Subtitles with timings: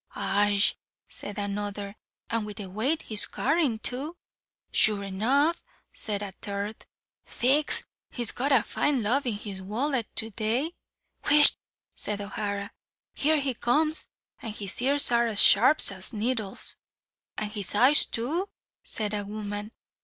[0.15, 0.63] "Aye,"
[1.07, 1.95] said another,
[2.27, 4.17] "and with the weight he's carrying too."
[4.71, 6.87] "Sure enough," said a third.
[7.23, 10.71] "Faix he's got a fine lob in his wallet to day."
[11.29, 11.55] "Whisht!"
[11.93, 12.71] said O'Hara.
[13.13, 14.07] "Here he comes,
[14.41, 16.77] and his ears are as sharp as needles."
[17.37, 18.49] "And his eyes too,"
[18.81, 19.71] said a woman.